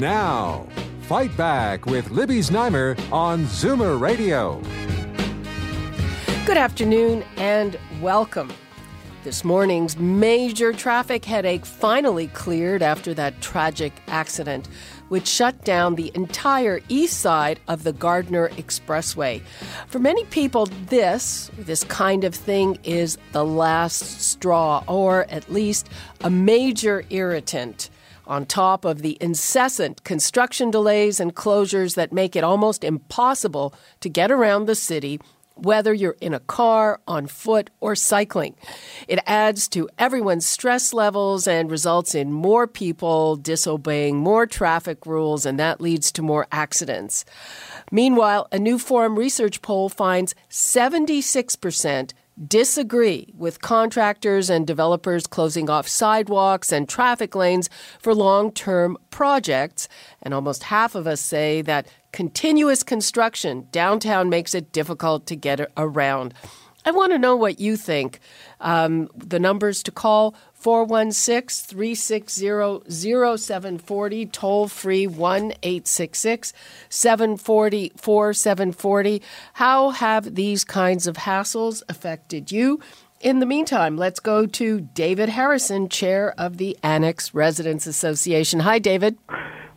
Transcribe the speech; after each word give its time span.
Now, 0.00 0.66
Fight 1.02 1.36
Back 1.36 1.84
with 1.84 2.10
Libby 2.10 2.38
Znaimer 2.38 2.98
on 3.12 3.44
Zoomer 3.44 4.00
Radio. 4.00 4.62
Good 6.46 6.56
afternoon 6.56 7.22
and 7.36 7.78
welcome. 8.00 8.50
This 9.24 9.44
morning's 9.44 9.98
major 9.98 10.72
traffic 10.72 11.26
headache 11.26 11.66
finally 11.66 12.28
cleared 12.28 12.82
after 12.82 13.12
that 13.12 13.42
tragic 13.42 13.92
accident, 14.08 14.70
which 15.10 15.26
shut 15.28 15.62
down 15.66 15.96
the 15.96 16.10
entire 16.14 16.80
east 16.88 17.20
side 17.20 17.60
of 17.68 17.84
the 17.84 17.92
Gardiner 17.92 18.48
Expressway. 18.56 19.42
For 19.86 19.98
many 19.98 20.24
people, 20.24 20.64
this, 20.86 21.50
this 21.58 21.84
kind 21.84 22.24
of 22.24 22.34
thing, 22.34 22.78
is 22.84 23.18
the 23.32 23.44
last 23.44 24.22
straw, 24.22 24.82
or 24.88 25.26
at 25.28 25.52
least 25.52 25.90
a 26.22 26.30
major 26.30 27.04
irritant 27.10 27.90
on 28.26 28.46
top 28.46 28.84
of 28.84 29.02
the 29.02 29.16
incessant 29.20 30.04
construction 30.04 30.70
delays 30.70 31.20
and 31.20 31.34
closures 31.34 31.94
that 31.94 32.12
make 32.12 32.36
it 32.36 32.44
almost 32.44 32.84
impossible 32.84 33.74
to 34.00 34.08
get 34.08 34.30
around 34.30 34.66
the 34.66 34.74
city, 34.74 35.20
whether 35.54 35.92
you're 35.92 36.16
in 36.20 36.32
a 36.32 36.40
car, 36.40 37.00
on 37.06 37.26
foot, 37.26 37.70
or 37.80 37.94
cycling. 37.94 38.54
It 39.08 39.18
adds 39.26 39.68
to 39.68 39.88
everyone's 39.98 40.46
stress 40.46 40.94
levels 40.94 41.46
and 41.46 41.70
results 41.70 42.14
in 42.14 42.32
more 42.32 42.66
people 42.66 43.36
disobeying 43.36 44.16
more 44.16 44.46
traffic 44.46 45.04
rules, 45.04 45.44
and 45.44 45.58
that 45.58 45.80
leads 45.80 46.10
to 46.12 46.22
more 46.22 46.46
accidents. 46.50 47.24
Meanwhile, 47.90 48.48
a 48.52 48.58
new 48.58 48.78
Forum 48.78 49.18
research 49.18 49.60
poll 49.60 49.88
finds 49.88 50.34
76% 50.48 52.12
disagree 52.46 53.32
with 53.36 53.60
contractors 53.60 54.48
and 54.48 54.66
developers 54.66 55.26
closing 55.26 55.68
off 55.68 55.86
sidewalks 55.86 56.72
and 56.72 56.88
traffic 56.88 57.34
lanes 57.34 57.68
for 57.98 58.14
long 58.14 58.52
term 58.52 58.96
projects. 59.10 59.88
And 60.22 60.32
almost 60.32 60.64
half 60.64 60.94
of 60.94 61.06
us 61.06 61.20
say 61.20 61.62
that 61.62 61.86
continuous 62.12 62.82
construction 62.82 63.68
downtown 63.70 64.28
makes 64.28 64.54
it 64.54 64.72
difficult 64.72 65.26
to 65.26 65.36
get 65.36 65.70
around. 65.76 66.34
I 66.84 66.92
want 66.92 67.12
to 67.12 67.18
know 67.18 67.36
what 67.36 67.60
you 67.60 67.76
think. 67.76 68.20
Um, 68.60 69.08
the 69.14 69.38
numbers 69.38 69.82
to 69.84 69.90
call 69.90 70.34
416 70.60 71.66
360 71.66 73.38
0740, 73.38 74.26
toll 74.26 74.68
free 74.68 75.06
1 75.06 75.52
866 75.62 76.52
740 76.90 77.92
4740. 77.96 79.22
How 79.54 79.90
have 79.90 80.34
these 80.34 80.64
kinds 80.64 81.06
of 81.06 81.16
hassles 81.16 81.82
affected 81.88 82.52
you? 82.52 82.78
In 83.20 83.40
the 83.40 83.46
meantime, 83.46 83.96
let's 83.96 84.20
go 84.20 84.46
to 84.46 84.80
David 84.80 85.30
Harrison, 85.30 85.88
chair 85.88 86.34
of 86.38 86.56
the 86.58 86.76
Annex 86.82 87.34
Residents 87.34 87.86
Association. 87.86 88.60
Hi, 88.60 88.78
David. 88.78 89.18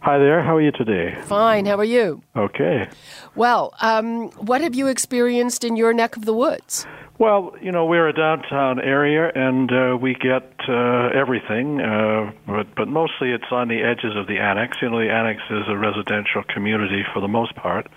Hi 0.04 0.18
there. 0.18 0.44
How 0.44 0.58
are 0.58 0.62
you 0.62 0.74
today? 0.74 1.18
Fine. 1.28 1.66
How 1.66 1.78
are 1.78 1.86
you? 1.86 2.22
Okay. 2.36 2.90
Well, 3.36 3.74
um, 3.80 4.32
what 4.32 4.60
have 4.60 4.76
you 4.76 4.88
experienced 4.88 5.64
in 5.64 5.78
your 5.78 5.94
neck 5.94 6.18
of 6.18 6.26
the 6.26 6.34
woods? 6.34 6.86
Well, 7.20 7.56
you 7.62 7.72
know, 7.72 7.86
we're 7.86 8.10
a 8.10 8.14
downtown 8.14 8.82
area 8.82 9.32
and 9.34 9.72
uh, 9.72 9.96
we 9.96 10.16
get 10.16 10.44
uh, 10.68 11.08
everything, 11.16 11.80
uh, 11.80 12.34
but, 12.46 12.76
but 12.76 12.90
mostly 12.90 13.32
it's 13.32 13.50
on 13.50 13.70
the 13.70 13.82
edges 13.82 14.18
of 14.18 14.28
the 14.28 14.40
annex. 14.40 14.76
You 14.82 14.90
know, 14.90 15.00
the 15.00 15.10
annex 15.10 15.40
is 15.50 15.64
a 15.70 15.78
residential 15.78 16.44
community 16.54 17.04
for 17.14 17.22
the 17.22 17.30
most 17.30 17.56
part. 17.56 17.88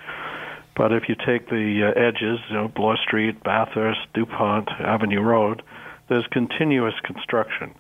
But 0.77 0.93
if 0.93 1.09
you 1.09 1.17
take 1.17 1.49
the 1.49 1.91
uh, 1.91 1.99
edges, 1.99 2.39
you 2.49 2.55
know, 2.55 2.69
Bloor 2.69 2.97
Street, 2.99 3.43
Bathurst, 3.43 3.99
Dupont, 4.15 4.69
Avenue 4.79 5.23
Road, 5.23 5.61
there's 6.09 6.27
continuous 6.31 6.95
construction. 7.03 7.75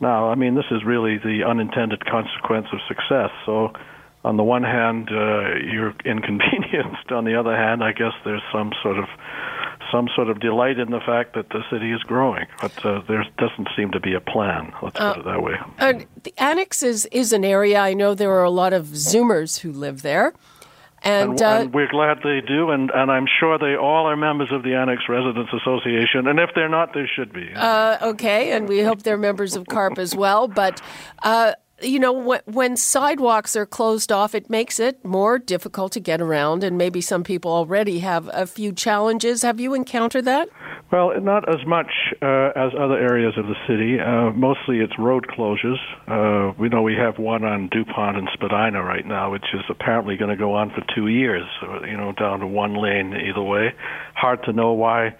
Now, 0.00 0.30
I 0.30 0.34
mean, 0.34 0.54
this 0.54 0.66
is 0.70 0.84
really 0.84 1.18
the 1.18 1.44
unintended 1.46 2.04
consequence 2.06 2.66
of 2.72 2.78
success. 2.86 3.30
So, 3.46 3.72
on 4.24 4.36
the 4.36 4.44
one 4.44 4.62
hand, 4.62 5.08
uh, 5.10 5.56
you're 5.56 5.94
inconvenienced. 6.04 7.10
on 7.10 7.24
the 7.24 7.38
other 7.38 7.56
hand, 7.56 7.82
I 7.82 7.92
guess 7.92 8.12
there's 8.24 8.42
some 8.52 8.72
sort 8.82 8.98
of 8.98 9.06
some 9.90 10.08
sort 10.14 10.28
of 10.28 10.40
delight 10.40 10.78
in 10.78 10.90
the 10.90 11.00
fact 11.00 11.34
that 11.34 11.48
the 11.48 11.62
city 11.70 11.92
is 11.92 12.02
growing, 12.02 12.46
but 12.60 12.84
uh, 12.84 13.00
there 13.08 13.24
doesn't 13.38 13.68
seem 13.74 13.90
to 13.92 14.00
be 14.00 14.14
a 14.14 14.20
plan. 14.20 14.72
Let's 14.82 15.00
uh, 15.00 15.14
put 15.14 15.20
it 15.20 15.24
that 15.24 15.42
way. 15.42 15.54
Uh, 15.78 16.04
the 16.24 16.34
annex 16.36 16.82
is, 16.82 17.06
is 17.06 17.32
an 17.32 17.44
area 17.44 17.78
I 17.78 17.94
know 17.94 18.14
there 18.14 18.32
are 18.32 18.44
a 18.44 18.50
lot 18.50 18.74
of 18.74 18.88
Zoomers 18.88 19.60
who 19.60 19.72
live 19.72 20.02
there. 20.02 20.34
And, 21.02 21.30
and, 21.30 21.42
uh, 21.42 21.46
and, 21.46 21.74
we're 21.74 21.88
glad 21.88 22.18
they 22.24 22.40
do, 22.40 22.70
and, 22.70 22.90
and 22.90 23.10
I'm 23.10 23.26
sure 23.38 23.58
they 23.58 23.76
all 23.76 24.06
are 24.06 24.16
members 24.16 24.50
of 24.50 24.62
the 24.62 24.74
Annex 24.74 25.02
Residents 25.08 25.52
Association. 25.52 26.26
And 26.26 26.40
if 26.40 26.50
they're 26.54 26.68
not, 26.68 26.92
they 26.92 27.06
should 27.14 27.32
be. 27.32 27.52
Uh, 27.54 27.98
okay, 28.02 28.52
and 28.52 28.68
we 28.68 28.80
hope 28.80 29.02
they're 29.02 29.16
members 29.16 29.54
of 29.54 29.66
CARP 29.66 29.98
as 29.98 30.16
well. 30.16 30.48
But 30.48 30.82
uh, 31.22 31.52
you 31.80 31.98
know, 31.98 32.40
when, 32.46 32.76
sidewalks 32.76 33.56
are 33.56 33.66
closed 33.66 34.10
off, 34.10 34.34
it 34.34 34.50
makes 34.50 34.80
it 34.80 35.04
more 35.04 35.38
difficult 35.38 35.92
to 35.92 36.00
get 36.00 36.20
around, 36.20 36.64
and 36.64 36.76
maybe 36.76 37.00
some 37.00 37.22
people 37.22 37.50
already 37.50 38.00
have 38.00 38.28
a 38.32 38.46
few 38.46 38.72
challenges. 38.72 39.42
Have 39.42 39.60
you 39.60 39.74
encountered 39.74 40.24
that? 40.24 40.48
Well, 40.90 41.20
not 41.20 41.48
as 41.48 41.64
much 41.66 41.90
uh, 42.22 42.50
as 42.56 42.72
other 42.78 42.98
areas 42.98 43.34
of 43.36 43.46
the 43.46 43.54
city. 43.66 44.00
Uh, 44.00 44.30
mostly 44.32 44.78
it's 44.78 44.98
road 44.98 45.26
closures. 45.28 45.78
Uh, 46.06 46.54
we 46.58 46.68
know 46.68 46.82
we 46.82 46.94
have 46.94 47.18
one 47.18 47.44
on 47.44 47.68
Dupont 47.68 48.16
and 48.16 48.28
Spadina 48.32 48.82
right 48.82 49.06
now, 49.06 49.30
which 49.30 49.44
is 49.52 49.60
apparently 49.68 50.16
going 50.16 50.30
to 50.30 50.36
go 50.36 50.54
on 50.54 50.70
for 50.70 50.82
two 50.94 51.08
years, 51.08 51.46
you 51.86 51.96
know, 51.96 52.12
down 52.12 52.40
to 52.40 52.46
one 52.46 52.74
lane 52.74 53.12
either 53.14 53.42
way. 53.42 53.74
Hard 54.14 54.42
to 54.44 54.52
know 54.52 54.72
why 54.72 55.14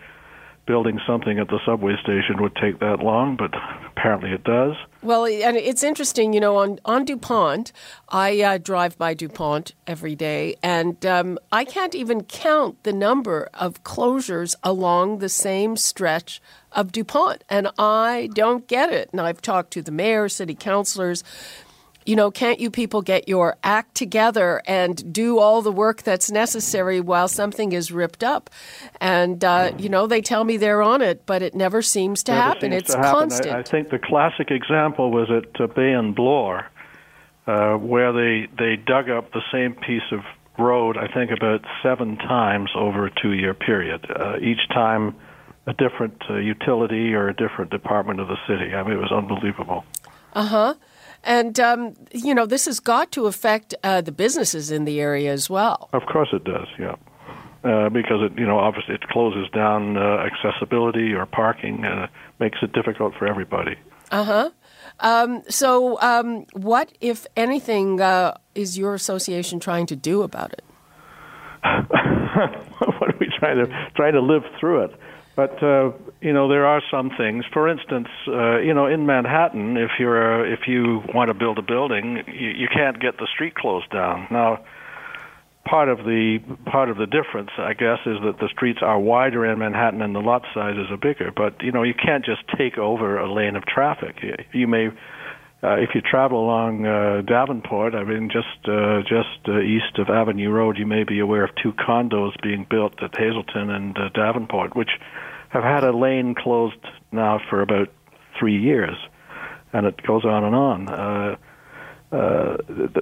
building 0.67 1.01
something 1.07 1.39
at 1.39 1.49
the 1.49 1.59
subway 1.67 1.95
station 2.03 2.41
would 2.41 2.55
take 2.57 2.81
that 2.81 3.01
long, 3.01 3.37
but 3.37 3.51
apparently 3.91 4.31
it 4.31 4.45
does. 4.45 4.75
Well, 5.01 5.27
and 5.27 5.57
it's 5.57 5.85
interesting, 5.85 6.33
you 6.33 6.41
know, 6.41 6.57
on, 6.57 6.81
on 6.85 7.05
Dupont, 7.05 7.71
I 8.09 8.41
uh, 8.41 8.59
drive 8.59 8.99
by 8.99 9.15
Dupont 9.15 9.73
every 9.87 10.17
day, 10.17 10.57
and 10.61 11.07
um, 11.07 11.39
I 11.53 11.65
can't 11.65 11.95
even 11.95 12.25
count 12.25 12.83
the 12.83 12.93
number 12.93 13.49
of 13.55 13.85
closures 13.85 14.57
along 14.65 15.19
the 15.19 15.29
same 15.29 15.77
stretch 15.77 16.43
of 16.73 16.91
Dupont, 16.91 17.45
and 17.49 17.69
I 17.79 18.29
don't 18.35 18.67
get 18.67 18.93
it. 18.93 19.09
And 19.13 19.21
I've 19.21 19.41
talked 19.41 19.71
to 19.75 19.83
the 19.83 19.93
mayor, 19.93 20.29
city 20.29 20.57
councilors, 20.57 21.23
you 22.09 22.17
know, 22.17 22.31
can't 22.31 22.59
you 22.59 22.71
people 22.71 23.03
get 23.03 23.29
your 23.29 23.59
act 23.63 23.95
together 23.95 24.63
and 24.67 25.13
do 25.13 25.39
all 25.39 25.61
the 25.61 25.71
work 25.71 26.05
that's 26.05 26.31
necessary 26.31 27.03
while 27.03 27.29
something 27.29 27.73
is 27.73 27.93
ripped 27.93 28.25
up? 28.25 28.49
And, 28.99 29.45
uh, 29.45 29.73
you 29.77 29.91
know, 29.91 30.07
they 30.07 30.23
tell 30.23 30.43
me 30.43 30.57
they're 30.57 30.81
on 30.81 31.03
it, 31.03 31.27
but 31.27 31.43
it 31.43 31.55
never 31.55 31.83
seems 31.83 32.23
to 32.23 32.33
never 32.33 32.43
happen. 32.43 32.71
Seems 32.71 32.83
it's 32.83 32.95
happen. 32.95 33.11
constant. 33.13 33.55
I, 33.55 33.59
I, 33.59 33.63
think 33.63 33.91
the 33.91 33.99
classic 33.99 34.51
example 34.51 35.11
was 35.11 35.29
at 35.31 35.61
uh, 35.61 35.67
Bay 35.67 35.93
and 35.93 36.15
Bloor, 36.15 36.67
uh, 37.47 37.75
where 37.75 38.15
they, 38.15 38.49
they 38.59 38.77
dug 38.77 39.11
up 39.11 39.31
the 39.33 39.43
same 39.53 39.75
piece 39.75 40.11
of 40.11 40.21
road, 40.59 40.97
I 40.97 41.13
think, 41.13 41.31
about 41.31 41.61
seven 41.83 42.17
times 42.17 42.71
over 42.75 43.05
a 43.05 43.11
two 43.21 43.33
year 43.33 43.53
period. 43.53 44.07
Uh, 44.11 44.39
each 44.41 44.67
time, 44.71 45.15
a 45.67 45.75
different 45.75 46.23
uh, 46.31 46.37
utility 46.37 47.13
or 47.13 47.29
a 47.29 47.37
different 47.37 47.71
department 47.71 48.19
of 48.19 48.29
the 48.29 48.39
city. 48.47 48.75
I 48.75 48.83
mean, 48.83 48.95
it 48.95 49.01
was 49.01 49.13
unbelievable. 49.13 49.85
Uh 50.33 50.47
huh. 50.47 50.75
And, 51.25 51.59
um, 51.61 51.95
you 52.13 52.35
know, 52.35 52.47
this 52.47 52.67
has 52.67 52.81
got 52.81 53.13
to 53.13 53.27
affect 53.27 53.75
uh, 53.83 54.01
the 54.01 54.13
businesses 54.13 54.71
in 54.71 54.85
the 54.85 55.01
area 55.01 55.33
as 55.33 55.51
well. 55.51 55.89
Of 55.93 56.03
course 56.07 56.29
it 56.33 56.45
does, 56.45 56.67
yeah. 56.79 56.95
Uh, 57.65 57.89
because 57.89 58.23
it, 58.23 58.39
you 58.39 58.47
know, 58.47 58.59
obviously 58.59 58.95
it 58.95 59.03
closes 59.09 59.51
down 59.51 59.97
uh, 59.97 60.25
accessibility 60.25 61.13
or 61.13 61.27
parking, 61.27 61.85
and 61.85 62.05
it 62.05 62.11
makes 62.39 62.59
it 62.63 62.73
difficult 62.73 63.15
for 63.19 63.27
everybody. 63.27 63.77
Uh 64.11 64.25
huh. 64.25 64.51
Um, 65.01 65.43
so, 65.49 66.01
um, 66.01 66.47
what, 66.53 66.93
if 67.01 67.27
anything, 67.37 68.01
uh, 68.01 68.35
is 68.55 68.79
your 68.79 68.95
association 68.95 69.61
trying 69.61 69.87
to 69.87 69.97
do 69.97 70.23
about 70.23 70.53
it? 70.53 70.65
what 71.65 73.11
are 73.11 73.19
we 73.19 73.29
trying 73.39 73.59
to 73.59 73.91
try 73.97 74.11
to 74.11 74.21
live 74.21 74.43
through 74.59 74.85
it? 74.85 74.93
But 75.39 75.63
uh, 75.63 75.93
you 76.21 76.33
know, 76.33 76.49
there 76.49 76.67
are 76.67 76.83
some 76.91 77.13
things. 77.17 77.45
For 77.53 77.69
instance, 77.69 78.09
uh, 78.27 78.59
you 78.59 78.75
know, 78.75 78.87
in 78.87 79.07
Manhattan, 79.07 79.77
if 79.77 79.93
you're 80.01 80.45
uh, 80.45 80.53
if 80.53 80.67
you 80.67 81.01
want 81.15 81.29
to 81.29 81.35
build 81.35 81.59
a 81.59 81.63
building, 81.63 82.25
you, 82.27 82.49
you 82.49 82.67
can't 82.67 83.01
get 83.01 83.19
the 83.19 83.29
street 83.33 83.55
closed 83.55 83.89
down. 83.93 84.27
Now, 84.33 84.65
part 85.65 85.91
of 85.91 85.99
the 85.99 86.41
part 86.67 86.91
of 86.91 86.97
the 86.97 87.07
difference, 87.07 87.51
I 87.57 87.75
guess, 87.75 88.01
is 88.05 88.17
that 88.25 88.41
the 88.41 88.49
streets 88.49 88.81
are 88.83 88.99
wider 88.99 89.47
in 89.47 89.61
Manhattan 89.61 90.03
and 90.03 90.13
the 90.13 90.19
lot 90.19 90.43
sizes 90.53 90.91
are 90.91 90.97
bigger. 90.97 91.31
But 91.31 91.63
you 91.63 91.71
know, 91.71 91.85
you 91.85 91.95
can't 91.95 92.25
just 92.25 92.43
take 92.59 92.77
over 92.77 93.17
a 93.17 93.33
lane 93.33 93.55
of 93.55 93.65
traffic. 93.65 94.17
You 94.53 94.67
may 94.67 94.89
uh, 95.63 95.75
if 95.77 95.91
you 95.95 96.01
travel 96.01 96.45
along 96.45 96.87
uh, 96.87 97.23
Davenport, 97.23 97.95
I 97.95 98.05
mean, 98.05 98.31
just 98.31 98.69
uh, 98.69 99.03
just 99.03 99.49
uh, 99.49 99.61
east 99.61 99.99
of 99.99 100.09
Avenue 100.09 100.51
Road, 100.51 100.79
you 100.79 100.87
may 100.87 101.03
be 101.03 101.19
aware 101.19 101.45
of 101.45 101.51
two 101.61 101.73
condos 101.73 102.41
being 102.43 102.65
built 102.69 103.03
at 103.03 103.17
Hazelton 103.17 103.71
and 103.71 103.99
uh, 103.99 104.09
Davenport, 104.11 104.77
which 104.77 104.91
have 105.49 105.65
had 105.65 105.83
a 105.83 105.91
lane 105.91 106.37
closed 106.37 106.77
now 107.11 107.41
for 107.51 107.61
about 107.61 107.89
three 108.39 108.57
years, 108.57 108.97
and 109.73 109.87
it 109.87 110.01
goes 110.07 110.25
on 110.25 110.45
and 110.45 110.55
on. 110.55 110.89
Uh, 110.89 111.37
uh, 112.11 112.57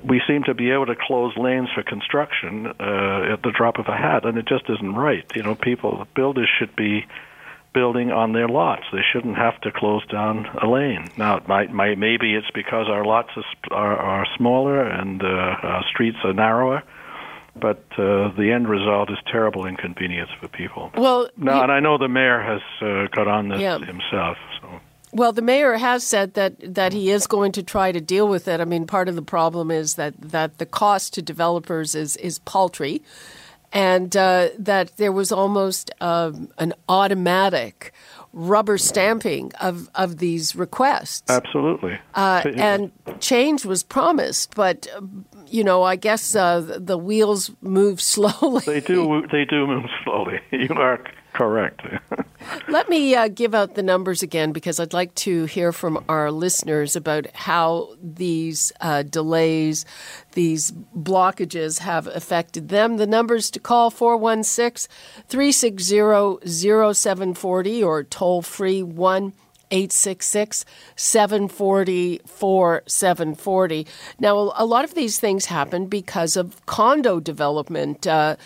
we 0.04 0.20
seem 0.26 0.42
to 0.44 0.54
be 0.54 0.70
able 0.70 0.86
to 0.86 0.96
close 0.96 1.36
lanes 1.36 1.68
for 1.74 1.82
construction 1.82 2.66
uh, 2.66 3.32
at 3.32 3.42
the 3.42 3.52
drop 3.56 3.78
of 3.78 3.86
a 3.86 3.96
hat, 3.96 4.24
and 4.24 4.38
it 4.38 4.46
just 4.48 4.64
isn't 4.68 4.94
right. 4.94 5.24
You 5.36 5.42
know, 5.42 5.54
people, 5.54 6.06
builders 6.16 6.48
should 6.58 6.74
be 6.74 7.06
building 7.76 8.10
on 8.10 8.32
their 8.32 8.48
lots. 8.48 8.84
They 8.90 9.04
shouldn't 9.12 9.36
have 9.36 9.60
to 9.60 9.70
close 9.70 10.04
down 10.06 10.46
a 10.62 10.66
lane. 10.66 11.04
Now, 11.18 11.36
it 11.36 11.46
might, 11.46 11.70
might 11.70 11.98
maybe 11.98 12.34
it's 12.34 12.50
because 12.54 12.86
our 12.88 13.04
lots 13.04 13.28
are, 13.70 13.96
are 13.98 14.26
smaller 14.34 14.82
and 14.82 15.22
uh, 15.22 15.26
our 15.26 15.84
streets 15.92 16.16
are 16.24 16.32
narrower, 16.32 16.82
but 17.54 17.84
uh, 17.98 18.32
the 18.38 18.50
end 18.50 18.66
result 18.66 19.10
is 19.10 19.18
terrible 19.30 19.66
inconvenience 19.66 20.30
for 20.40 20.48
people. 20.48 20.90
Well, 20.96 21.28
now, 21.36 21.62
and 21.62 21.70
I 21.70 21.80
know 21.80 21.98
the 21.98 22.08
mayor 22.08 22.40
has 22.40 22.62
uh, 22.80 23.08
got 23.14 23.28
on 23.28 23.50
this 23.50 23.60
yeah. 23.60 23.78
himself. 23.78 24.38
So. 24.62 24.80
Well, 25.12 25.32
the 25.32 25.42
mayor 25.42 25.74
has 25.74 26.02
said 26.02 26.32
that 26.32 26.54
that 26.74 26.94
he 26.94 27.10
is 27.10 27.26
going 27.26 27.52
to 27.52 27.62
try 27.62 27.92
to 27.92 28.00
deal 28.00 28.26
with 28.26 28.48
it. 28.48 28.58
I 28.58 28.64
mean, 28.64 28.86
part 28.86 29.08
of 29.08 29.16
the 29.16 29.22
problem 29.22 29.70
is 29.70 29.96
that 29.96 30.14
that 30.18 30.56
the 30.56 30.66
cost 30.66 31.12
to 31.14 31.22
developers 31.22 31.94
is 31.94 32.16
is 32.16 32.38
paltry 32.40 33.02
and 33.72 34.16
uh, 34.16 34.48
that 34.58 34.96
there 34.96 35.12
was 35.12 35.32
almost 35.32 35.90
um, 36.00 36.48
an 36.58 36.72
automatic 36.88 37.92
rubber 38.32 38.76
stamping 38.76 39.50
of, 39.60 39.88
of 39.94 40.18
these 40.18 40.54
requests. 40.54 41.30
Absolutely. 41.30 41.98
Uh, 42.14 42.42
and 42.56 42.92
change 43.18 43.64
was 43.64 43.82
promised, 43.82 44.54
but 44.54 44.86
you 45.48 45.64
know, 45.64 45.82
I 45.82 45.96
guess 45.96 46.34
uh, 46.34 46.60
the 46.78 46.98
wheels 46.98 47.50
move 47.60 48.00
slowly. 48.14 48.62
They 48.66 48.80
do. 48.80 49.26
They 49.30 49.44
do 49.44 49.66
move 49.66 49.86
slowly. 50.04 50.40
You 50.50 50.74
are 50.74 51.00
Correct. 51.36 51.82
Let 52.68 52.88
me 52.88 53.14
uh, 53.14 53.28
give 53.28 53.54
out 53.54 53.74
the 53.74 53.82
numbers 53.82 54.22
again 54.22 54.52
because 54.52 54.80
I'd 54.80 54.92
like 54.92 55.14
to 55.16 55.44
hear 55.44 55.72
from 55.72 56.04
our 56.08 56.30
listeners 56.30 56.96
about 56.96 57.26
how 57.34 57.96
these 58.02 58.72
uh, 58.80 59.02
delays, 59.02 59.84
these 60.32 60.72
blockages 60.72 61.80
have 61.80 62.06
affected 62.08 62.68
them. 62.68 62.96
The 62.96 63.06
numbers 63.06 63.50
to 63.52 63.60
call 63.60 63.90
416 63.90 64.90
360 65.28 66.94
0740 66.94 67.82
or 67.82 68.04
toll 68.04 68.42
free 68.42 68.82
1 68.82 69.32
866 69.70 70.64
740 70.94 72.20
4740. 72.24 73.86
Now, 74.18 74.52
a 74.56 74.64
lot 74.64 74.84
of 74.84 74.94
these 74.94 75.18
things 75.18 75.46
happen 75.46 75.86
because 75.86 76.36
of 76.36 76.64
condo 76.66 77.20
development. 77.20 78.06
Uh, 78.06 78.36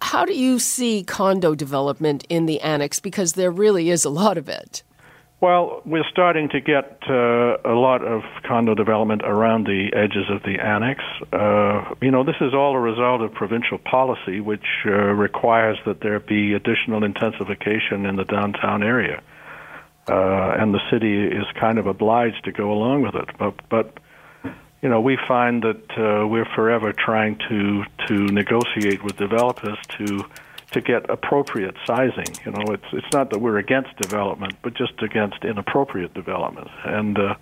how 0.00 0.24
do 0.24 0.34
you 0.34 0.58
see 0.58 1.02
condo 1.04 1.54
development 1.54 2.24
in 2.28 2.46
the 2.46 2.60
annex? 2.60 3.00
Because 3.00 3.32
there 3.34 3.50
really 3.50 3.90
is 3.90 4.04
a 4.04 4.10
lot 4.10 4.38
of 4.38 4.48
it. 4.48 4.82
Well, 5.40 5.82
we're 5.86 6.08
starting 6.10 6.48
to 6.48 6.60
get 6.60 6.98
uh, 7.08 7.58
a 7.64 7.74
lot 7.74 8.04
of 8.04 8.22
condo 8.44 8.74
development 8.74 9.22
around 9.24 9.68
the 9.68 9.90
edges 9.94 10.24
of 10.28 10.42
the 10.42 10.58
annex. 10.60 11.00
Uh, 11.32 11.94
you 12.02 12.10
know, 12.10 12.24
this 12.24 12.34
is 12.40 12.54
all 12.54 12.74
a 12.74 12.80
result 12.80 13.20
of 13.20 13.32
provincial 13.34 13.78
policy, 13.78 14.40
which 14.40 14.66
uh, 14.84 14.90
requires 14.90 15.78
that 15.86 16.00
there 16.00 16.18
be 16.18 16.54
additional 16.54 17.04
intensification 17.04 18.04
in 18.04 18.16
the 18.16 18.24
downtown 18.24 18.82
area. 18.82 19.22
Uh, 20.08 20.56
and 20.58 20.74
the 20.74 20.80
city 20.90 21.24
is 21.24 21.44
kind 21.60 21.78
of 21.78 21.86
obliged 21.86 22.42
to 22.44 22.50
go 22.50 22.72
along 22.72 23.02
with 23.02 23.14
it. 23.14 23.28
But, 23.38 23.54
but 23.68 23.98
you 24.82 24.88
know, 24.88 25.00
we 25.00 25.18
find 25.26 25.62
that 25.62 25.90
uh, 25.98 26.26
we're 26.26 26.48
forever 26.54 26.92
trying 26.92 27.38
to 27.48 27.84
to 28.06 28.14
negotiate 28.26 29.02
with 29.02 29.16
developers 29.16 29.78
to 29.98 30.24
to 30.72 30.80
get 30.80 31.08
appropriate 31.10 31.74
sizing. 31.86 32.26
You 32.44 32.52
know, 32.52 32.72
it's 32.72 32.84
it's 32.92 33.12
not 33.12 33.30
that 33.30 33.40
we're 33.40 33.58
against 33.58 33.96
development, 33.96 34.54
but 34.62 34.74
just 34.74 35.02
against 35.02 35.44
inappropriate 35.44 36.14
development. 36.14 36.68
And 36.84 37.18
uh, 37.18 37.34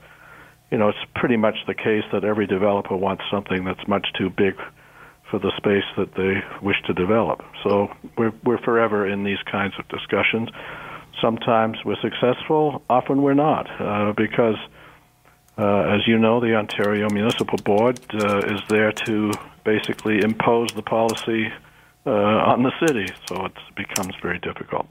you 0.70 0.78
know, 0.78 0.88
it's 0.88 0.98
pretty 1.14 1.36
much 1.36 1.56
the 1.66 1.74
case 1.74 2.04
that 2.12 2.24
every 2.24 2.46
developer 2.46 2.96
wants 2.96 3.24
something 3.30 3.64
that's 3.64 3.86
much 3.86 4.06
too 4.18 4.30
big 4.30 4.54
for 5.30 5.38
the 5.38 5.52
space 5.56 5.84
that 5.96 6.14
they 6.14 6.42
wish 6.62 6.76
to 6.86 6.94
develop. 6.94 7.42
So 7.64 7.92
we're 8.16 8.32
we're 8.44 8.62
forever 8.62 9.06
in 9.06 9.24
these 9.24 9.42
kinds 9.50 9.74
of 9.78 9.86
discussions. 9.88 10.48
Sometimes 11.20 11.78
we're 11.84 12.00
successful, 12.02 12.82
often 12.90 13.22
we're 13.22 13.34
not, 13.34 13.66
uh, 13.80 14.12
because 14.12 14.56
as 15.64 16.06
you 16.06 16.18
know, 16.18 16.40
the 16.40 16.54
Ontario 16.54 17.08
Municipal 17.10 17.58
Board 17.58 17.98
uh, 18.14 18.38
is 18.38 18.60
there 18.68 18.92
to 18.92 19.32
basically 19.64 20.20
impose 20.22 20.68
the 20.74 20.82
policy 20.82 21.50
uh, 22.06 22.10
on 22.10 22.62
the 22.62 22.72
city, 22.86 23.12
so 23.28 23.46
it 23.46 23.52
becomes 23.74 24.14
very 24.22 24.38
difficult. 24.38 24.86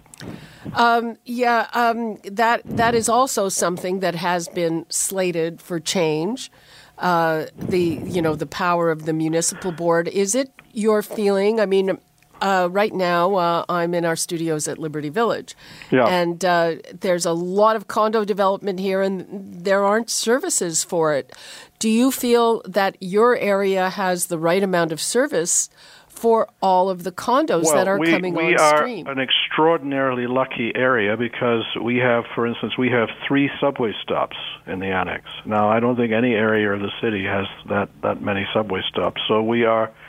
Um, 0.74 1.18
yeah, 1.24 1.68
um, 1.74 2.18
that 2.24 2.62
that 2.66 2.94
is 2.94 3.08
also 3.08 3.48
something 3.48 4.02
that 4.02 4.16
has 4.16 4.48
been 4.50 4.86
slated 4.90 5.62
for 5.62 5.80
change. 5.80 6.52
Uh, 6.98 7.46
the 7.58 8.02
you 8.06 8.22
know 8.22 8.36
the 8.36 8.46
power 8.46 8.92
of 8.92 9.06
the 9.06 9.14
municipal 9.14 9.72
board. 9.72 10.08
Is 10.10 10.36
it 10.36 10.52
your 10.74 11.02
feeling? 11.02 11.60
I 11.60 11.66
mean, 11.66 11.98
uh, 12.42 12.68
right 12.72 12.94
now, 12.94 13.36
uh, 13.36 13.66
I'm 13.70 13.94
in 13.94 14.06
our 14.06 14.16
studios 14.16 14.68
at 14.68 14.78
Liberty 14.78 15.10
Village. 15.10 15.56
Yeah. 15.92 16.06
And 16.06 16.44
uh, 16.44 16.76
there's 17.00 17.26
a 17.26 17.34
lot 17.34 17.76
of 17.76 17.88
condo 17.88 18.26
development 18.26 18.80
here, 18.80 19.02
and 19.02 19.64
there 19.64 19.84
aren't 19.84 20.10
services 20.10 20.84
for 20.84 21.14
it. 21.14 21.34
Do 21.80 21.90
you 21.90 22.12
feel 22.12 22.62
that 22.66 22.98
your 23.00 23.38
area 23.38 23.90
has 23.90 24.28
the 24.28 24.38
right 24.38 24.64
amount 24.64 24.92
of 24.92 25.02
service 25.02 25.70
for 26.08 26.48
all 26.62 26.90
of 26.90 27.04
the 27.04 27.12
condos 27.12 27.66
well, 27.66 27.76
that 27.76 27.88
are 27.88 28.00
we, 28.00 28.10
coming 28.10 28.34
we 28.34 28.56
on 28.56 28.78
stream? 28.78 29.06
We 29.06 29.10
are 29.10 29.12
an 29.12 29.20
extraordinarily 29.20 30.28
lucky 30.28 30.72
area 30.74 31.18
because 31.18 31.66
we 31.84 31.98
have, 31.98 32.24
for 32.34 32.48
instance, 32.48 32.78
we 32.78 32.90
have 32.90 33.10
three 33.28 33.50
subway 33.60 33.94
stops 34.02 34.38
in 34.66 34.80
the 34.80 34.88
annex. 34.88 35.26
Now, 35.46 35.70
I 35.70 35.80
don't 35.80 35.98
think 35.98 36.14
any 36.14 36.34
area 36.34 36.72
of 36.72 36.80
the 36.80 36.92
city 37.02 37.26
has 37.26 37.46
that, 37.68 37.90
that 38.02 38.22
many 38.22 38.48
subway 38.54 38.82
stops. 38.90 39.22
So 39.28 39.44
we 39.44 39.66
are– 39.66 39.92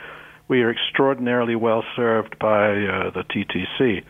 we 0.47 0.61
are 0.61 0.71
extraordinarily 0.71 1.55
well 1.55 1.83
served 1.95 2.39
by 2.39 2.71
uh, 2.71 3.11
the 3.11 3.23
TTC. 3.29 4.03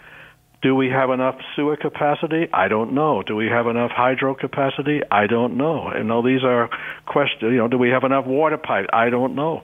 Do 0.61 0.75
we 0.75 0.89
have 0.89 1.11
enough 1.11 1.35
sewer 1.55 1.77
capacity? 1.77 2.47
I 2.51 2.67
don't 2.67 2.93
know. 2.93 3.21
Do 3.21 3.35
we 3.35 3.47
have 3.47 3.67
enough 3.67 3.91
hydro 3.91 4.33
capacity? 4.33 5.01
I 5.11 5.27
don't 5.27 5.55
know. 5.55 5.91
You 5.95 6.03
know, 6.03 6.23
these 6.23 6.43
are 6.43 6.69
questions. 7.05 7.51
You 7.51 7.57
know, 7.57 7.67
do 7.67 7.77
we 7.77 7.89
have 7.89 8.03
enough 8.03 8.25
water 8.25 8.57
pipe? 8.57 8.87
I 8.91 9.09
don't 9.09 9.35
know. 9.35 9.61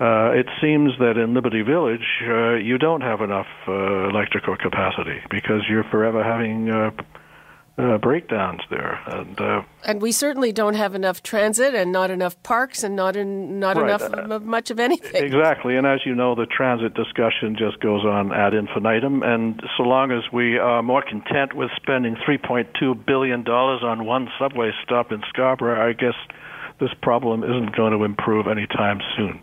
Uh, 0.00 0.32
it 0.32 0.46
seems 0.60 0.92
that 0.98 1.16
in 1.16 1.34
Liberty 1.34 1.62
Village, 1.62 2.06
uh, 2.26 2.54
you 2.54 2.78
don't 2.78 3.02
have 3.02 3.20
enough 3.20 3.46
uh, 3.68 4.08
electrical 4.08 4.56
capacity 4.56 5.20
because 5.30 5.62
you're 5.68 5.84
forever 5.84 6.24
having 6.24 6.68
uh, 7.78 7.96
breakdowns 7.98 8.60
there, 8.70 9.00
and 9.06 9.40
uh, 9.40 9.62
and 9.84 10.02
we 10.02 10.12
certainly 10.12 10.52
don't 10.52 10.74
have 10.74 10.94
enough 10.94 11.22
transit, 11.22 11.74
and 11.74 11.90
not 11.90 12.10
enough 12.10 12.40
parks, 12.42 12.84
and 12.84 12.94
not 12.94 13.16
in, 13.16 13.58
not 13.58 13.76
right. 13.76 13.86
enough 13.86 14.02
uh, 14.02 14.34
of 14.34 14.44
much 14.44 14.70
of 14.70 14.78
anything. 14.78 15.24
Exactly, 15.24 15.76
and 15.76 15.86
as 15.86 16.00
you 16.04 16.14
know, 16.14 16.34
the 16.34 16.46
transit 16.46 16.94
discussion 16.94 17.56
just 17.56 17.80
goes 17.80 18.04
on 18.04 18.32
ad 18.32 18.52
infinitum, 18.52 19.22
and 19.22 19.62
so 19.76 19.84
long 19.84 20.12
as 20.12 20.22
we 20.32 20.58
are 20.58 20.82
more 20.82 21.02
content 21.02 21.54
with 21.54 21.70
spending 21.76 22.16
3.2 22.16 23.06
billion 23.06 23.42
dollars 23.42 23.82
on 23.82 24.04
one 24.04 24.28
subway 24.38 24.70
stop 24.82 25.10
in 25.10 25.22
Scarborough, 25.30 25.88
I 25.88 25.94
guess 25.94 26.14
this 26.78 26.90
problem 27.00 27.44
isn't 27.44 27.74
going 27.74 27.92
to 27.92 28.04
improve 28.04 28.48
anytime 28.48 29.00
soon. 29.16 29.40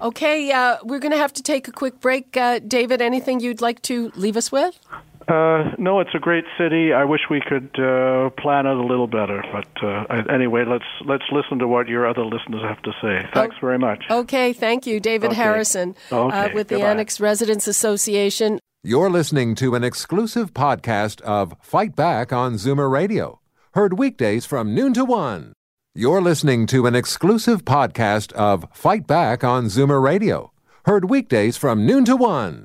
Okay, 0.00 0.52
uh, 0.52 0.76
we're 0.84 1.00
going 1.00 1.12
to 1.12 1.18
have 1.18 1.32
to 1.34 1.42
take 1.42 1.68
a 1.68 1.72
quick 1.72 2.00
break. 2.00 2.36
Uh, 2.36 2.60
David, 2.60 3.02
anything 3.02 3.40
you'd 3.40 3.60
like 3.60 3.82
to 3.82 4.12
leave 4.14 4.36
us 4.36 4.52
with? 4.52 4.78
Uh, 5.28 5.72
no, 5.76 6.00
it's 6.00 6.14
a 6.14 6.18
great 6.18 6.44
city. 6.56 6.92
I 6.94 7.04
wish 7.04 7.20
we 7.28 7.42
could 7.46 7.78
uh, 7.78 8.30
plan 8.30 8.64
it 8.64 8.76
a 8.76 8.82
little 8.82 9.06
better, 9.06 9.44
but 9.52 9.84
uh, 9.84 10.22
anyway, 10.32 10.64
let's 10.64 10.86
let's 11.04 11.24
listen 11.30 11.58
to 11.58 11.68
what 11.68 11.86
your 11.86 12.08
other 12.08 12.24
listeners 12.24 12.62
have 12.62 12.80
to 12.82 12.92
say. 13.02 13.28
Thanks 13.34 13.56
oh, 13.58 13.60
very 13.60 13.78
much. 13.78 14.04
Okay, 14.10 14.54
thank 14.54 14.86
you, 14.86 15.00
David 15.00 15.32
okay. 15.32 15.42
Harrison, 15.42 15.94
uh, 16.10 16.26
okay, 16.28 16.54
with 16.54 16.68
the 16.68 16.80
Annex 16.80 17.20
Residents 17.20 17.68
Association. 17.68 18.58
You're 18.82 19.10
listening 19.10 19.54
to 19.56 19.74
an 19.74 19.84
exclusive 19.84 20.54
podcast 20.54 21.20
of 21.22 21.54
Fight 21.60 21.94
Back 21.94 22.32
on 22.32 22.54
Zoomer 22.54 22.90
Radio, 22.90 23.40
heard 23.74 23.98
weekdays 23.98 24.46
from 24.46 24.74
noon 24.74 24.94
to 24.94 25.04
one. 25.04 25.52
You're 25.94 26.22
listening 26.22 26.66
to 26.68 26.86
an 26.86 26.94
exclusive 26.94 27.66
podcast 27.66 28.32
of 28.32 28.66
Fight 28.72 29.06
Back 29.06 29.44
on 29.44 29.66
Zoomer 29.66 30.02
Radio, 30.02 30.52
heard 30.86 31.10
weekdays 31.10 31.58
from 31.58 31.84
noon 31.84 32.06
to 32.06 32.16
one. 32.16 32.64